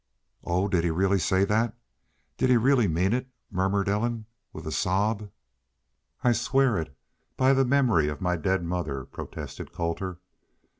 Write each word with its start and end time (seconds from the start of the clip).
'""Oh, 0.43 0.67
did 0.67 0.83
he 0.83 0.89
really 0.89 1.19
say 1.19 1.45
that?... 1.45 1.77
Did 2.35 2.49
he 2.49 2.57
really 2.57 2.87
mean 2.87 3.13
it?" 3.13 3.27
murmured 3.51 3.87
Ellen, 3.87 4.25
with 4.51 4.65
a 4.65 4.71
sob. 4.71 5.29
"I'll 6.23 6.33
swear 6.33 6.79
it 6.79 6.97
by 7.37 7.53
the 7.53 7.65
memory 7.65 8.07
of 8.07 8.19
my 8.19 8.35
daid 8.35 8.63
mother," 8.63 9.05
protested 9.05 9.71
Colter. 9.71 10.17